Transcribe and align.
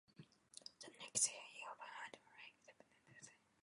The 0.79 0.87
next 0.99 1.29
year, 1.29 1.37
he 1.53 1.61
opened 1.61 1.85
a 1.85 2.17
traveling 2.17 2.53
exhibit 2.57 2.87
to 2.87 3.05
tour 3.05 3.13
the 3.15 3.21
state. 3.23 3.37